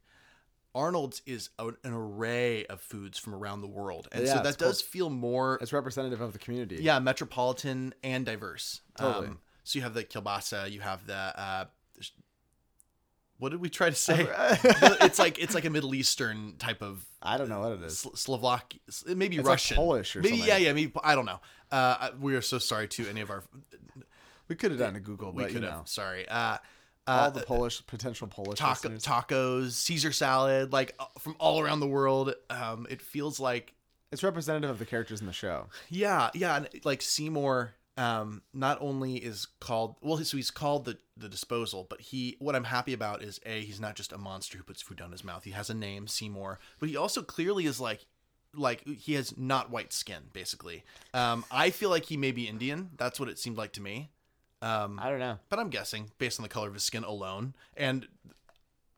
[0.75, 4.57] Arnold's is a, an array of foods from around the world, and Yeah, so that
[4.57, 6.77] does feel more, It's representative of the community.
[6.81, 8.81] yeah, metropolitan and diverse.
[8.97, 9.27] Totally.
[9.27, 11.65] Um, so you have the kielbasa, you have the uh,
[13.39, 14.27] what did we try to say?
[15.01, 17.99] it's like it's like a Middle Eastern type of I don't know what it is.
[17.99, 18.73] Sl- Slovak,
[19.07, 20.47] maybe It's like Russian, Polish or maybe something.
[20.47, 21.39] yeah, yeah, maybe I don't know.
[21.71, 23.43] Uh, we are so sorry to any of our.
[24.47, 25.81] We could have done a Google, We but you know.
[25.85, 26.27] Sorry.
[26.27, 26.57] Uh,
[27.05, 31.79] all uh, the Polish potential Polish taco, tacos, Caesar salad, like uh, from all around
[31.79, 32.33] the world.
[32.49, 33.73] Um, it feels like
[34.11, 35.67] It's representative of the characters in the show.
[35.89, 37.73] yeah, yeah, and like Seymour.
[37.97, 42.55] Um, not only is called well, so he's called the the disposal, but he what
[42.55, 45.23] I'm happy about is a he's not just a monster who puts food down his
[45.23, 45.43] mouth.
[45.43, 48.05] He has a name, Seymour, but he also clearly is like
[48.55, 50.83] like he has not white skin basically.
[51.13, 52.91] Um, I feel like he may be Indian.
[52.97, 54.11] That's what it seemed like to me.
[54.61, 55.37] Um, I don't know.
[55.49, 58.07] but I'm guessing based on the color of his skin alone and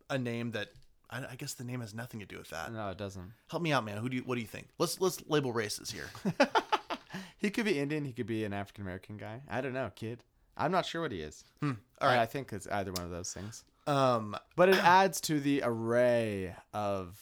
[0.10, 0.70] a name that
[1.10, 2.72] I, I guess the name has nothing to do with that.
[2.72, 3.32] No, it doesn't.
[3.50, 3.98] Help me out, man.
[3.98, 4.68] Who do you, what do you think?
[4.78, 6.10] Let's let's label races here.
[7.38, 8.06] He could be Indian.
[8.06, 9.42] He could be an African American guy.
[9.50, 10.24] I don't know, kid.
[10.58, 11.44] I'm not sure what he is.
[11.64, 12.20] All I.
[12.20, 13.64] I think it's either one of those things.
[13.88, 17.18] Um, But it adds to the array of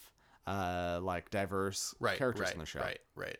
[0.47, 2.79] uh like diverse right, characters right, in the show.
[2.79, 3.37] right, right.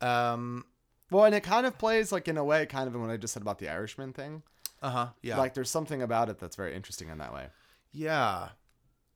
[0.00, 0.64] Um,
[1.10, 3.16] Well, and it kind of plays like in a way, kind of in what I
[3.16, 4.42] just said about the Irishman thing.
[4.82, 5.08] uh huh.
[5.22, 5.38] Yeah.
[5.38, 7.46] Like there's something about it that's very interesting in that way.
[7.92, 8.48] yeah,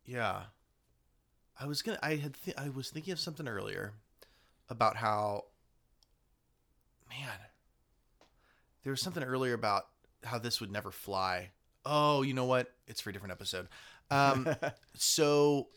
[0.04, 0.42] yeah.
[1.58, 1.98] I was gonna.
[2.02, 2.34] I had.
[2.44, 3.92] Th- I was thinking of something earlier
[4.68, 5.44] about how.
[7.08, 7.38] Man,
[8.82, 9.84] there was something earlier about
[10.24, 11.50] how this would never fly.
[11.84, 12.72] Oh, you know what?
[12.86, 13.68] It's for a different episode.
[14.10, 14.48] Um,
[14.96, 15.68] so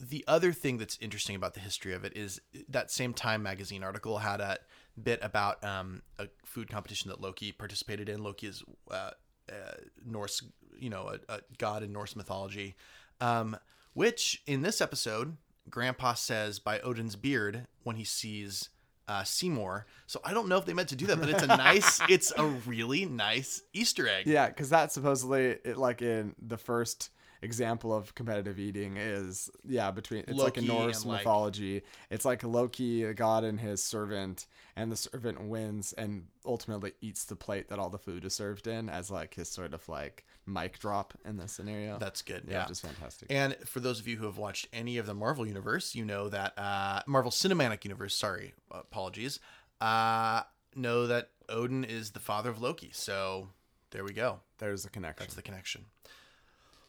[0.00, 3.82] the other thing that's interesting about the history of it is that same Time magazine
[3.84, 4.58] article had a
[5.02, 8.22] bit about um, a food competition that Loki participated in.
[8.22, 9.10] Loki is uh,
[9.48, 9.74] uh,
[10.04, 10.42] Norse,
[10.78, 12.76] you know, a, a god in Norse mythology,
[13.20, 13.56] um,
[13.92, 15.36] which in this episode,
[15.70, 18.70] Grandpa says by Odin's beard when he sees
[19.08, 19.86] uh, Seymour.
[20.06, 22.32] So I don't know if they meant to do that, but it's a nice, it's
[22.36, 24.26] a really nice Easter egg.
[24.26, 27.10] Yeah, because that supposedly, it, like in the first
[27.44, 31.82] example of competitive eating is yeah between it's like a Norse and, like- mythology.
[32.10, 37.24] It's like Loki, a god, and his servant, and the servant wins and ultimately eats
[37.24, 40.24] the plate that all the food is served in as like his sort of like
[40.46, 41.98] mic drop in this scenario.
[41.98, 42.44] That's good.
[42.48, 42.66] yeah, Yeah.
[42.66, 43.28] just fantastic.
[43.30, 46.28] And for those of you who have watched any of the Marvel universe, you know
[46.28, 48.14] that uh, Marvel Cinematic Universe.
[48.16, 49.38] Sorry, apologies.
[49.80, 50.42] Uh,
[50.74, 52.90] know that Odin is the father of Loki.
[52.92, 53.48] So
[53.90, 54.40] there we go.
[54.58, 55.24] There's the connection.
[55.24, 55.84] That's the connection.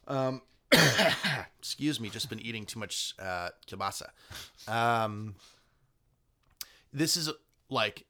[0.06, 0.42] Um,
[1.58, 4.08] excuse me, just been eating too much uh, kielbasa.
[4.68, 5.34] Um,
[6.92, 7.30] this is
[7.68, 8.04] like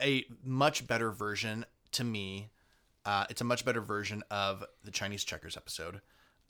[0.00, 2.50] a much better version to me.
[3.04, 6.00] Uh, it's a much better version of the Chinese checkers episode.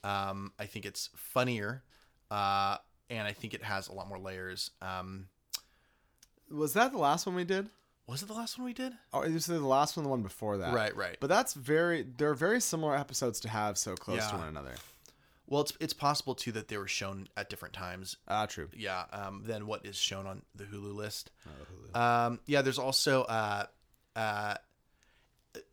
[0.03, 1.83] Um, I think it's funnier,
[2.31, 2.77] uh,
[3.11, 4.71] and I think it has a lot more layers.
[4.83, 5.29] Um,
[6.51, 7.69] Was that the last one we did?
[8.07, 8.93] Was it the last one we did?
[9.13, 10.75] Oh, it was the last one, the one before that.
[10.75, 11.17] Right, right.
[11.21, 12.03] But that's very.
[12.03, 14.75] They're very similar episodes to have so close to one another.
[15.47, 18.17] Well, it's it's possible too that they were shown at different times.
[18.29, 18.69] Ah, true.
[18.75, 21.31] Yeah, um, than what is shown on the Hulu list.
[21.95, 23.67] Oh, Um, yeah, there's also uh,
[24.17, 24.55] uh,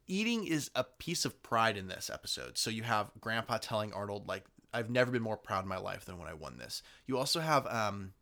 [0.07, 2.57] eating is a piece of pride in this episode.
[2.57, 6.05] So you have Grandpa telling Arnold like, "I've never been more proud in my life
[6.05, 8.13] than when I won this." You also have um,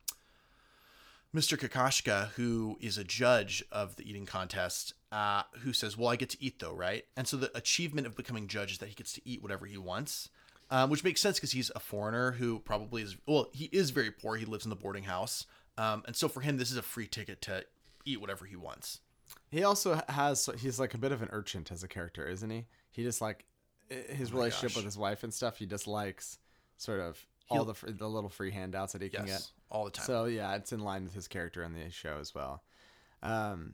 [1.36, 1.58] Mr.
[1.58, 6.30] Kokoshka, who is a judge of the eating contest, uh, who says, "Well, I get
[6.32, 9.14] to eat though, right?" And so the achievement of becoming judge is that he gets
[9.14, 10.30] to eat whatever he wants,
[10.72, 13.16] um, which makes sense because he's a foreigner who probably is.
[13.28, 14.38] Well, he is very poor.
[14.38, 15.46] He lives in the boarding house,
[15.78, 17.64] um, and so for him, this is a free ticket to
[18.06, 19.02] eat whatever he wants.
[19.52, 20.50] He also has.
[20.58, 22.66] He's like a bit of an urchin as a character, isn't he?
[22.92, 23.46] He just like
[23.88, 24.76] his Oh relationship gosh.
[24.78, 25.58] with his wife and stuff.
[25.58, 26.40] He just likes
[26.78, 30.06] sort of all the the little free handouts that he can get all the time.
[30.06, 32.64] So yeah, it's in line with his character in the show as well.
[33.22, 33.74] Um,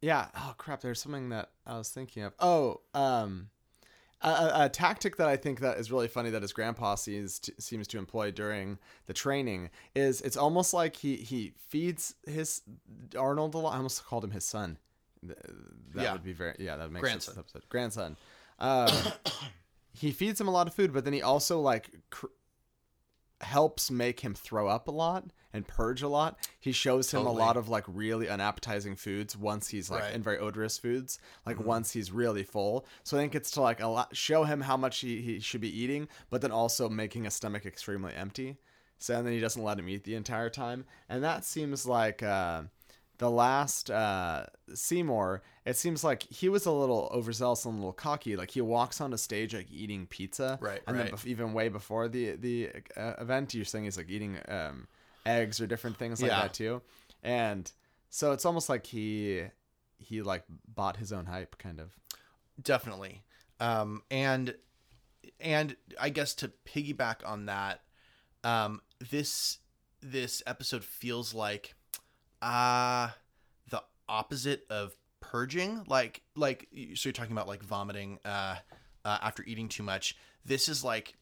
[0.00, 0.28] yeah.
[0.36, 0.80] Oh crap!
[0.80, 2.32] There's something that I was thinking of.
[2.38, 3.48] Oh, um,
[4.22, 7.52] a, a, tactic that I think that is really funny that his grandpa seems to,
[7.58, 12.62] seems to employ during the training is it's almost like he he feeds his
[13.18, 13.74] Arnold a lot.
[13.74, 14.78] I almost called him his son.
[15.22, 15.38] That
[15.94, 16.12] Yeah.
[16.12, 16.76] would be very yeah.
[16.76, 17.34] That makes Grandson.
[17.34, 17.38] sense.
[17.46, 17.68] Episode.
[17.68, 18.16] Grandson.
[18.58, 18.90] Um,
[19.92, 22.26] he feeds him a lot of food, but then he also like cr-
[23.42, 26.38] helps make him throw up a lot and purge a lot.
[26.60, 27.36] He shows him Totally.
[27.36, 30.14] a lot of like really unappetizing foods once he's like Right.
[30.14, 31.64] and very odorous foods like Mhm.
[31.64, 32.86] once he's really full.
[33.02, 35.60] So I think it's to like a lot, show him how much he, he should
[35.60, 38.58] be eating, but then also making a stomach extremely empty.
[38.98, 42.22] So and then he doesn't let him eat the entire time, and that seems like.
[42.22, 42.64] Uh,
[43.20, 47.92] the last uh, Seymour, it seems like he was a little overzealous and a little
[47.92, 48.34] cocky.
[48.34, 51.10] Like he walks on a stage like eating pizza, Right, And right.
[51.10, 54.88] then even way before the the uh, event, you're saying he's like eating um,
[55.26, 56.40] eggs or different things like Yeah.
[56.42, 56.80] that too.
[57.22, 57.70] And
[58.08, 59.42] so it's almost like he
[59.98, 61.90] he like bought his own hype, kind of.
[62.62, 63.22] definitely
[63.60, 64.54] um and
[65.38, 67.82] and i guess to piggyback on that
[68.44, 68.80] um
[69.10, 69.58] this
[70.02, 71.74] this episode feels like
[72.42, 73.08] uh
[73.70, 78.56] the opposite of purging like like so you're talking about like vomiting uh,
[79.04, 80.16] uh after eating too much.
[80.44, 81.14] This is like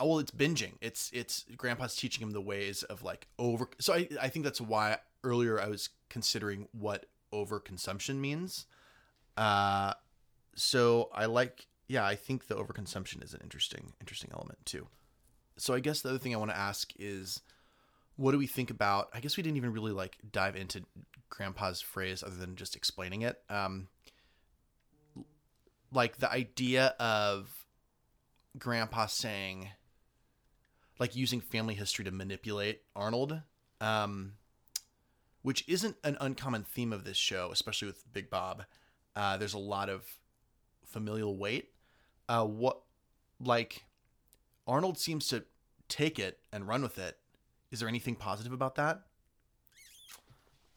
[0.00, 0.72] oh well it's binging.
[0.80, 4.60] It's it's grandpa's teaching him the ways of like over so i i think that's
[4.60, 8.66] why earlier i was considering what overconsumption means.
[9.36, 9.92] Uh
[10.54, 14.88] so I like yeah, I think the overconsumption is an interesting interesting element too.
[15.56, 17.42] So I guess the other thing I want to ask is
[18.16, 20.82] what do we think about I guess we didn't even really like dive into
[21.28, 23.40] grandpa's phrase other than just explaining it.
[23.48, 23.88] Um
[25.92, 27.66] like the idea of
[28.58, 29.68] grandpa saying
[30.98, 33.40] like using family history to manipulate Arnold
[33.80, 34.32] um
[35.46, 38.64] which isn't an uncommon theme of this show, especially with Big Bob.
[39.14, 40.02] Uh, there's a lot of
[40.84, 41.70] familial weight.
[42.28, 42.80] Uh, what,
[43.38, 43.84] like,
[44.66, 45.44] Arnold seems to
[45.88, 47.16] take it and run with it.
[47.70, 49.02] Is there anything positive about that?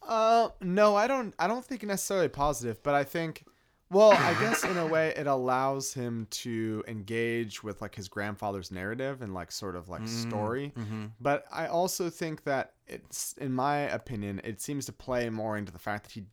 [0.01, 1.33] Uh, no, I don't.
[1.37, 3.45] I don't think necessarily positive, but I think,
[3.91, 8.71] well, I guess in a way it allows him to engage with like his grandfather's
[8.71, 10.73] narrative and like sort of like story.
[10.75, 11.11] mhm.
[11.19, 15.71] But I also think that it's, in my opinion, it seems to play more into
[15.71, 16.23] the fact that he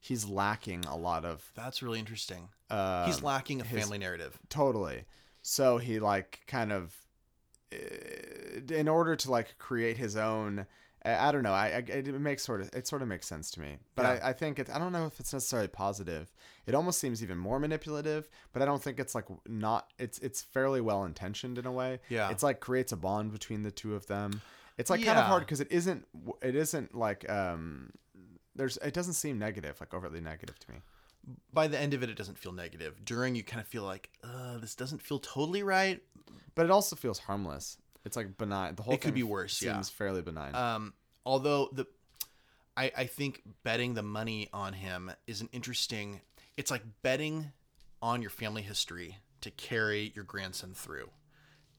[0.00, 1.50] he's lacking a lot of.
[1.56, 2.48] That's really interesting.
[2.70, 4.38] Uh, He's lacking a his- family narrative.
[4.48, 5.04] Totally.
[5.42, 6.94] So he like kind of,
[8.70, 10.66] in order to like create his own.
[11.04, 11.52] I I don't know.
[11.52, 14.20] I, I it makes sort of it sort of makes sense to me, but Yeah.
[14.22, 14.70] I, I think it.
[14.70, 16.32] I don't know if it's necessarily positive.
[16.66, 19.90] It almost seems even more manipulative, but I don't think it's like not.
[19.98, 22.00] It's it's fairly well intentioned in a way.
[22.08, 22.30] Yeah.
[22.30, 24.40] It's like creates a bond between the two of them.
[24.78, 26.06] It's like kind of hard because it isn't.
[26.42, 27.90] It isn't like um.
[28.56, 28.76] There's.
[28.78, 30.78] It doesn't seem negative, like overtly negative to me.
[31.52, 33.02] By the end of it, it doesn't feel negative.
[33.02, 36.02] During, you kind of feel like, uh, this doesn't feel totally right.
[36.54, 37.78] But it also feels harmless.
[38.04, 38.74] It's like benign.
[38.74, 39.72] The whole It could be worse, yeah.
[39.74, 40.54] Seems fairly benign.
[40.54, 40.92] Um,
[41.24, 41.86] although the,
[42.76, 46.20] I I think betting the money on him is an interesting.
[46.56, 47.52] It's like betting
[48.02, 51.10] on your family history to carry your grandson through,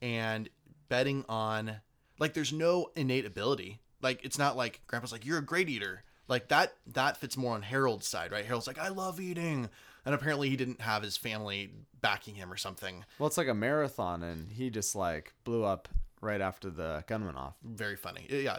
[0.01, 0.49] and
[0.89, 1.77] betting on
[2.19, 3.79] like there's no innate ability.
[4.01, 6.03] Like it's not like grandpa's like you're a great eater.
[6.27, 8.45] Like that that fits more on Harold's side, right?
[8.45, 9.69] Harold's like I love eating,
[10.05, 13.03] and apparently he didn't have his family backing him or something.
[13.19, 15.89] well, it's like a marathon, and he just like blew up
[16.21, 17.55] right after the gun went off.
[17.63, 18.25] Very funny.
[18.29, 18.57] Yeah.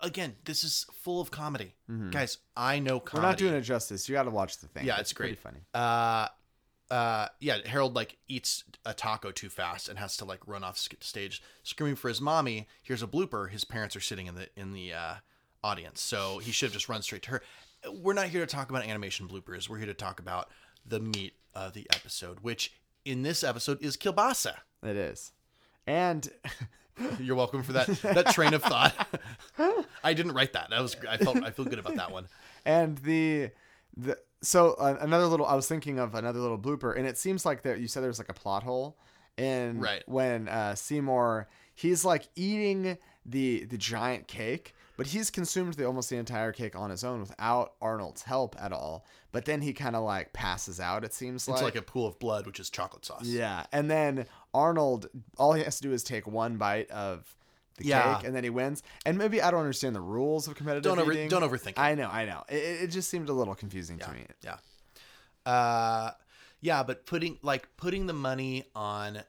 [0.00, 1.74] Again, this is full of comedy,
[2.10, 2.38] guys.
[2.56, 3.24] I know comedy.
[3.24, 4.08] We're not doing it justice.
[4.08, 4.86] You got to watch the thing.
[4.86, 5.38] Yeah, it's pretty great.
[5.40, 5.58] funny.
[5.74, 6.28] Uh,
[6.90, 10.78] uh, yeah, Harold like eats a taco too fast and has to like run off
[10.78, 12.66] stage screaming for his mommy.
[12.82, 13.50] Here's a blooper.
[13.50, 15.14] His parents are sitting in the in the uh,
[15.62, 17.42] audience, so he should have just run straight to her.
[17.88, 19.68] We're not here to talk about animation bloopers.
[19.68, 20.48] We're here to talk about
[20.86, 22.72] the meat of the episode, which
[23.04, 24.54] in this episode is kielbasa.
[24.82, 25.32] It is.
[25.86, 26.28] And
[27.18, 28.94] You're welcome for that that train of thought.
[30.04, 30.68] I didn't write that.
[30.70, 32.28] That was I felt I feel good about that one.
[32.66, 33.50] and the
[33.96, 37.46] the so uh, another little I was thinking of another little blooper and it seems
[37.46, 38.98] like there you said there's like a plot hole
[39.38, 40.02] and Right.
[40.06, 46.10] when uh Seymour he's like eating the the giant cake but he's consumed the almost
[46.10, 49.96] the entire cake on his own without Arnold's help at all but then he kind
[49.96, 53.06] of like passes out it seems It's like a pool of blood, which is chocolate
[53.06, 53.24] sauce.
[53.24, 55.08] yeah and then Arnold
[55.38, 57.34] all he has to do is take one bite of
[57.78, 58.16] the Yeah.
[58.16, 60.98] cake and then he wins and maybe I don't understand the rules of competitive Don't
[60.98, 61.28] over- eating.
[61.30, 61.78] don't overthink it.
[61.78, 64.56] I know I know it, it just seemed a little confusing to me Yeah.
[65.50, 66.10] Uh
[66.60, 69.22] yeah, but putting like putting the money on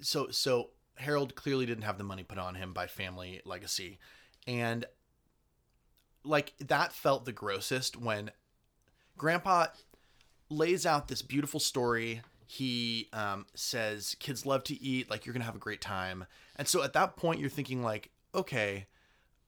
[0.00, 3.98] so so Harold clearly didn't have the money put on him by family legacy.
[4.46, 4.84] And
[6.24, 8.30] like that felt the grossest when
[9.16, 9.66] grandpa
[10.48, 12.20] lays out this beautiful story.
[12.46, 16.26] He um, says kids love to eat, like you're gonna have a great time.
[16.56, 18.86] And so at that point you're thinking like, okay,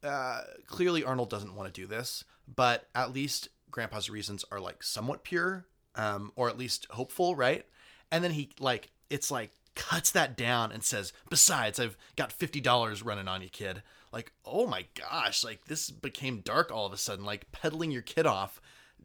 [0.03, 4.83] uh, clearly Arnold doesn't want to do this, but at least Grandpa's reasons are like
[4.83, 7.67] somewhat pure, um, or at least hopeful, right?
[8.11, 12.61] And then he like it's like cuts that down and says, "Besides, I've got fifty
[12.61, 13.83] dollars running on you, kid."
[14.15, 17.25] Like, oh my gosh, like this became dark all of a sudden.
[17.25, 18.61] Like peddling your kid off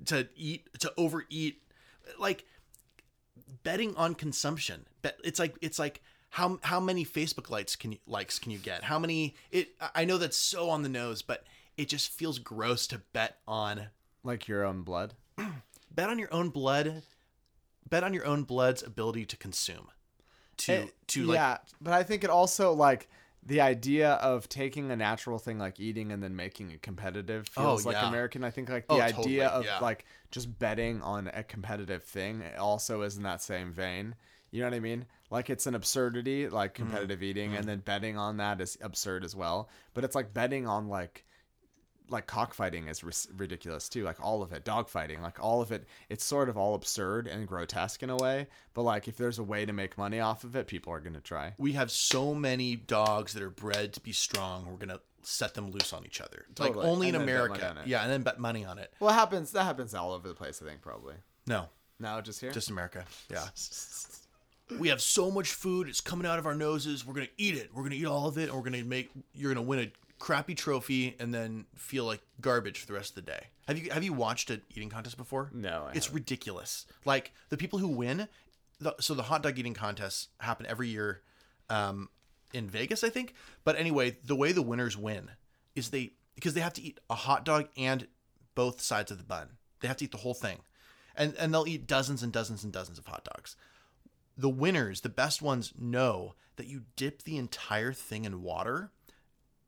[0.05, 1.63] to eat to overeat,
[2.19, 2.45] like
[3.63, 4.85] betting on consumption.
[5.01, 8.59] Bet it's like it's like how how many Facebook likes can you likes can you
[8.59, 8.83] get?
[8.83, 11.43] How many it I know that's so on the nose, but
[11.75, 13.87] it just feels gross to bet on
[14.23, 15.15] like your own blood.
[15.91, 17.01] bet on your own blood,
[17.89, 19.87] bet on your own blood's ability to consume.
[20.57, 23.09] To It- to like yeah, but I think it also like
[23.49, 27.85] the idea of taking a natural thing like eating and then making it competitive feels
[27.85, 28.01] Oh, like.
[28.01, 28.43] American.
[28.43, 29.79] I think like the Oh, idea totally, of yeah.
[29.79, 34.15] like just betting on a competitive thing also is in that same vein.
[34.51, 35.05] You know what I mean?
[35.31, 36.83] Like it's an absurdity, like Mm-hmm.
[36.83, 39.69] competitive eating, and then betting on that is absurd as well.
[39.93, 41.25] But it's like betting on like
[42.11, 45.85] like cockfighting is ris- ridiculous too like all of it dogfighting like all of it
[46.09, 49.43] it's sort of all absurd and grotesque in a way but like if there's a
[49.43, 52.33] way to make money off of it people are going to try we have so
[52.33, 54.65] many dogs that are bred to be strong.
[54.69, 56.45] We're gonna set them loose on each other.
[56.55, 56.77] Totally.
[56.77, 57.69] Like only in And money America.
[57.81, 57.87] on.
[57.87, 58.91] Yeah, and then bet money on it.
[58.99, 61.67] well it happens that happens all over the place i think probably No,
[61.99, 63.03] no just here just America.
[63.29, 63.45] Yeah.
[64.79, 65.87] we have so much food.
[65.89, 67.05] It's coming out of our noses.
[67.05, 67.69] We're gonna eat it.
[67.73, 69.09] We're gonna eat all of it, and we're gonna make.
[69.33, 73.15] You're gonna win a crappy trophy, and then feel like garbage for the rest of
[73.15, 73.47] the day.
[73.67, 75.49] Have you Have you watched an eating contest before?
[75.53, 76.21] No, I it's haven't.
[76.21, 76.85] ridiculous.
[77.05, 78.27] Like the people who win.
[78.81, 81.21] The, so the hot dog eating contests happen every year,
[81.69, 82.07] um,
[82.53, 83.33] in Vegas, I think.
[83.65, 85.31] But anyway, the way the winners win
[85.75, 88.07] is they because they have to eat a hot dog and
[88.55, 89.57] both sides of the bun.
[89.81, 90.59] They have to eat the whole thing,
[91.15, 93.55] and and they'll eat dozens and dozens and dozens of hot dogs
[94.39, 98.89] the winners, the best ones, know that you dip the entire thing in water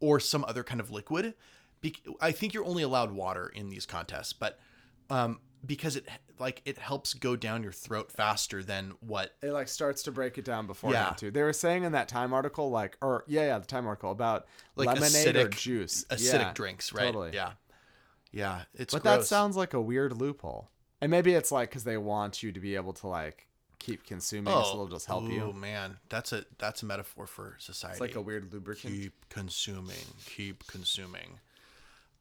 [0.02, 1.34] or some other kind of liquid.
[1.82, 4.60] Bec- I think you're only allowed water in these contests, but
[5.10, 6.06] um, because it
[6.40, 9.36] like it helps go down your throat faster than what.
[9.42, 11.16] it like starts to break it down beforehand Yeah.
[11.16, 14.12] too they were saying in that time article like or yeah yeah the time article
[14.12, 17.06] about Like lemonade or juice Acidic Yeah, drinks, right?
[17.06, 17.52] totally Yeah,
[18.32, 18.62] yeah.
[18.74, 19.20] It's but gross.
[19.20, 22.60] that sounds like a weird loophole and maybe it's like because they want you to
[22.60, 23.48] be able to like
[23.82, 25.42] keep consuming so they'll just help oh you.
[25.50, 27.94] Oh man, that's a that's a metaphor for society.
[27.94, 28.94] it's like a weird lubricant.
[28.94, 31.40] Keep consuming keep consuming.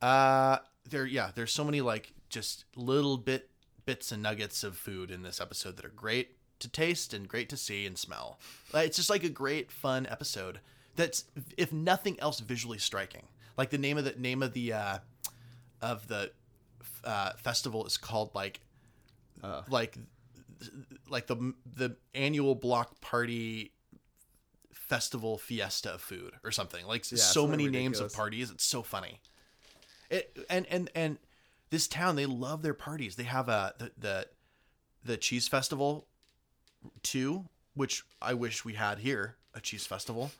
[0.02, 3.50] Uh there yeah there's so many like just little bit
[3.84, 7.48] bits and nuggets of food in this episode that are great to taste and great
[7.48, 8.38] to see and smell.
[8.74, 10.60] It's just like a great fun episode
[10.96, 11.24] that's
[11.56, 13.26] if nothing else visually striking.
[13.56, 14.98] Like the name of the name of the uh
[15.82, 16.32] of the
[17.04, 18.60] uh festival is called like
[19.42, 19.62] Uh.
[19.68, 19.96] like
[21.08, 23.72] like the the annual block party
[24.72, 26.84] festival fiesta of food or something.
[26.86, 28.50] Like so something many names of parties.
[28.50, 29.20] It's so funny.
[30.10, 31.18] It and and and
[31.70, 33.16] this town they love their parties.
[33.16, 34.26] They have a the the,
[35.04, 36.06] the cheese festival
[37.02, 37.44] too
[37.74, 40.30] which i wish we had here a cheese festival.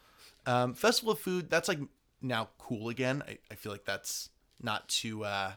[0.46, 1.78] Um festival of food that's like
[2.20, 3.22] now cool again.
[3.26, 5.52] I, I feel like that's not too uh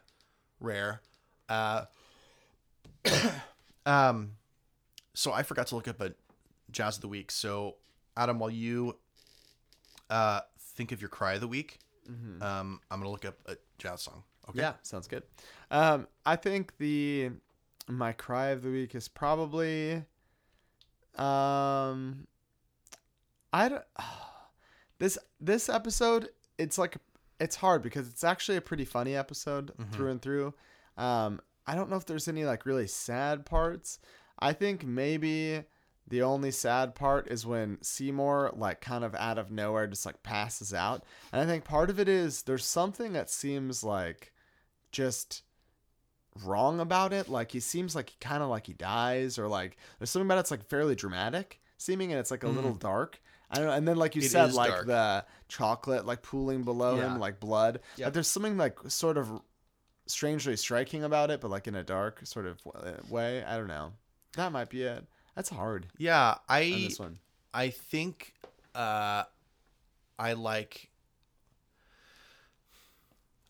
[0.60, 1.02] rare.
[1.50, 1.86] Uh
[3.86, 4.32] um
[5.14, 6.14] so I forgot to look up a
[6.72, 7.32] jazz of the week.
[7.32, 7.76] So
[8.18, 8.98] Adam, while you
[10.10, 11.80] uh think of your cry of the week,
[12.42, 14.24] um, I'm gonna look up a jazz song.
[14.50, 14.60] Okay.
[14.60, 15.24] Yeah, sounds good.
[15.72, 17.32] Um, I think the
[17.88, 20.04] my cry of the week is probably
[21.18, 22.28] Um,
[23.52, 23.84] I don't.
[25.00, 26.96] This this episode, it's like
[27.40, 30.54] it's hard because it's actually a pretty funny episode through and through.
[30.98, 34.00] Um, I don't know if there's any like really sad parts.
[34.44, 35.64] I think maybe
[36.08, 40.22] the only sad part is when Seymour like kind of out of nowhere just like
[40.22, 41.04] passes out.
[41.32, 44.34] And I think part of it is there's something that seems like
[44.92, 45.44] just
[46.44, 47.30] wrong about it.
[47.30, 50.40] Like he seems like he kind of like he dies or like there's something about
[50.40, 53.22] it's like fairly dramatic seeming and it's like a little dark.
[53.50, 53.74] I don't know.
[53.74, 54.26] And then like you Mm.
[54.26, 54.88] It said, like dark.
[54.88, 57.14] the chocolate like pooling below Yeah.
[57.14, 57.80] him, like blood.
[57.98, 58.06] Yep.
[58.08, 59.30] Like there's something like sort of
[60.08, 62.60] strangely striking about it, but like in a dark sort of
[63.10, 63.44] way.
[63.44, 63.94] I don't know.
[64.36, 65.06] That might be it.
[65.36, 67.20] That's hard Yeah, on I this one.
[67.54, 68.34] I think
[68.76, 69.24] uh
[70.20, 70.90] I like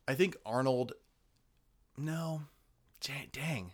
[0.08, 0.94] I think Arnold
[1.98, 2.42] no
[3.02, 3.72] dang, dang.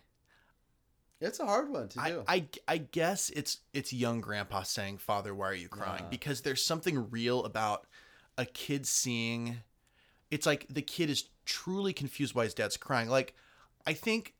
[1.21, 5.33] It's a hard one to I, I I guess it's it's young grandpa saying father
[5.35, 6.09] why are you crying Yeah.
[6.09, 7.87] because there's something real about
[8.37, 9.57] a kid seeing
[10.31, 13.35] it's like the kid is truly confused why his dad's crying like
[13.85, 14.33] I think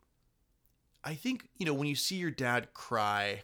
[1.04, 3.43] I think you know when you see your dad cry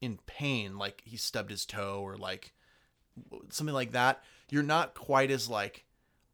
[0.00, 2.52] in pain like he stubbed his toe or like
[3.50, 5.84] something like that you're not quite as like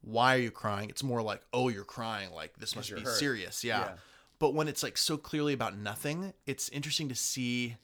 [0.03, 3.17] why are you crying it's more like oh you're crying like this must be hurt.
[3.17, 3.81] serious yeah.
[3.81, 3.93] Yeah.
[4.39, 7.77] but when it's like so clearly about nothing it's interesting to see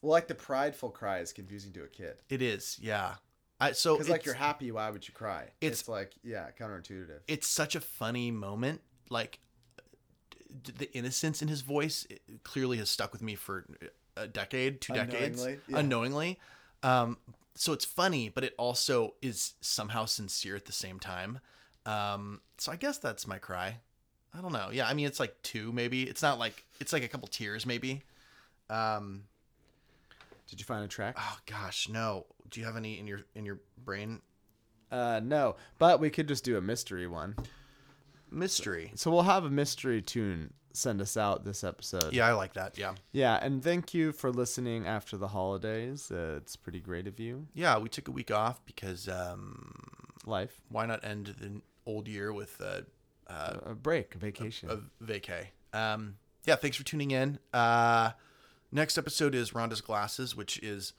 [0.00, 2.22] Well, like the prideful cry is confusing to a kid.
[2.30, 3.14] it is yeah
[3.60, 5.44] I, so Because like you're happy, why would you cry?
[5.62, 7.20] it's- It's, like yeah, counterintuitive.
[7.26, 8.80] it's such a funny moment
[9.10, 9.38] like
[10.64, 12.06] the innocence in his voice
[12.44, 13.64] clearly has stuck with me for
[14.16, 15.78] a decade two decades Unknowingly, yeah.
[15.78, 16.38] unknowingly.
[16.82, 17.18] Um
[17.54, 21.40] so it's funny but it also is somehow sincere at the same time.
[21.84, 23.78] Um so i guess that's my cry.
[24.34, 24.68] I don't know.
[24.72, 26.02] Yeah i mean it's like two maybe.
[26.04, 28.02] It's not like it's like a couple tears maybe.
[28.70, 29.24] Um
[30.48, 31.16] Did you find a track?
[31.18, 32.26] oh gosh no.
[32.50, 34.20] Do you have any in your in your brain?
[34.88, 37.34] Uh, no, but we could just do a mystery one.
[38.30, 42.12] Mystery So we'll have a mystery tune send us out this episode.
[42.12, 46.10] yeah i like that yeah Yeah, and thank you for listening after the holidays.
[46.10, 47.46] Uh, it's pretty great of you.
[47.54, 49.72] yeah we took a week off because um
[50.26, 52.80] Life, why not end the old year with uh,
[53.64, 54.68] a break, a vacation.
[54.70, 55.46] a vacay.
[55.72, 57.38] Um, yeah, thanks for tuning in.
[57.54, 58.10] Uh,
[58.72, 60.94] next episode is Rhonda's glasses, which is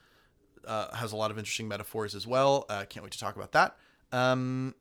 [0.65, 2.65] uh, has a lot of interesting metaphors as well.
[2.69, 3.75] Uh, can't wait to talk about that.
[4.13, 4.75] Um,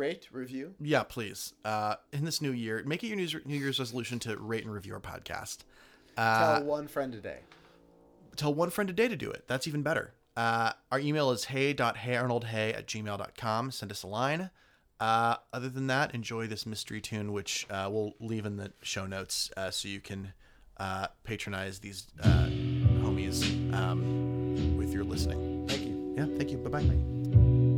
[0.00, 0.74] Rate, review.
[0.80, 1.52] yeah, please.
[1.64, 4.64] Uh, in this new year, make it your New Year's- New Year's resolution to rate
[4.64, 5.58] and review our podcast.
[6.16, 7.40] Uh, Tell one friend a day.
[8.36, 9.44] tell one friend a day to do it.
[9.46, 10.14] That's even better.
[10.36, 13.70] Uh, our email is hey.heyarnoldhey at gmail.com.
[13.72, 14.50] Send us a line.
[14.98, 19.06] Uh, other than that, enjoy this mystery tune, which uh, we'll leave in the show
[19.06, 20.32] notes uh, so you can
[20.78, 22.46] uh, patronize these uh,
[23.02, 23.42] homies
[23.74, 25.66] um, with your listening.
[25.68, 26.14] Thank you.
[26.16, 26.58] Yeah, thank you.
[26.58, 27.69] Bye bye.